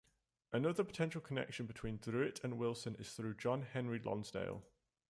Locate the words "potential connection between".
0.83-1.97